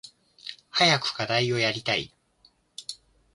[0.71, 2.11] 早く課題をやりたい。